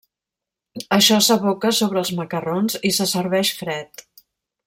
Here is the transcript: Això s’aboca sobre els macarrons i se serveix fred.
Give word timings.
Això 0.95 1.17
s’aboca 1.25 1.73
sobre 1.81 2.01
els 2.03 2.13
macarrons 2.21 2.79
i 2.91 2.93
se 3.01 3.09
serveix 3.13 3.55
fred. 3.61 4.05